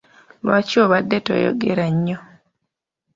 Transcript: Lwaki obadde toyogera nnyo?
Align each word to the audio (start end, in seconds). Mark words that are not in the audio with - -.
Lwaki 0.43 0.75
obadde 0.83 1.17
toyogera 1.25 1.85
nnyo? 1.93 2.17